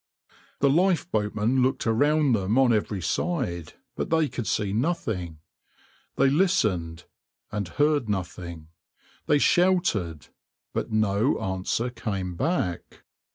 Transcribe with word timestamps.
The 0.61 0.69
lifeboatmen 0.71 1.61
looked 1.61 1.85
around 1.85 2.33
them 2.33 2.57
on 2.57 2.73
every 2.73 3.03
side, 3.03 3.73
but 3.95 4.09
they 4.09 4.27
could 4.29 4.47
see 4.47 4.73
nothing; 4.73 5.37
they 6.15 6.27
listened, 6.27 7.03
and 7.51 7.67
heard 7.67 8.09
nothing; 8.09 8.69
they 9.27 9.37
shouted, 9.37 10.29
but 10.73 10.91
no 10.91 11.39
answer 11.39 11.91
came 11.91 12.33
back. 12.33 13.03